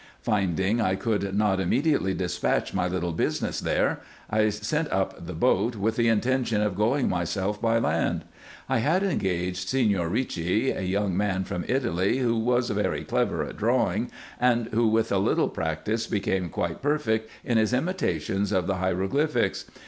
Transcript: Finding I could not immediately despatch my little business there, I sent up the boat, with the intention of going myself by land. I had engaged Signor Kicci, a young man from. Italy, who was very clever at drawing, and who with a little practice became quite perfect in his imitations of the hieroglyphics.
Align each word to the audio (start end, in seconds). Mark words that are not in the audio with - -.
Finding 0.23 0.81
I 0.81 0.95
could 0.95 1.35
not 1.37 1.59
immediately 1.59 2.15
despatch 2.15 2.73
my 2.73 2.87
little 2.87 3.11
business 3.11 3.59
there, 3.59 3.99
I 4.31 4.49
sent 4.49 4.91
up 4.91 5.27
the 5.27 5.33
boat, 5.35 5.75
with 5.75 5.95
the 5.95 6.07
intention 6.07 6.59
of 6.59 6.73
going 6.75 7.07
myself 7.07 7.61
by 7.61 7.77
land. 7.77 8.25
I 8.67 8.79
had 8.79 9.03
engaged 9.03 9.69
Signor 9.69 10.09
Kicci, 10.09 10.71
a 10.75 10.81
young 10.81 11.15
man 11.15 11.43
from. 11.43 11.63
Italy, 11.67 12.17
who 12.17 12.35
was 12.35 12.71
very 12.71 13.03
clever 13.03 13.43
at 13.43 13.57
drawing, 13.57 14.09
and 14.39 14.69
who 14.69 14.87
with 14.87 15.11
a 15.11 15.19
little 15.19 15.49
practice 15.49 16.07
became 16.07 16.49
quite 16.49 16.81
perfect 16.81 17.29
in 17.45 17.59
his 17.59 17.71
imitations 17.71 18.51
of 18.51 18.65
the 18.65 18.77
hieroglyphics. 18.77 19.65